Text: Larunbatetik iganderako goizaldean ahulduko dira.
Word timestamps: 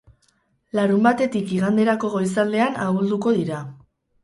Larunbatetik 0.79 1.53
iganderako 1.59 2.11
goizaldean 2.15 2.83
ahulduko 2.89 3.37
dira. 3.39 3.63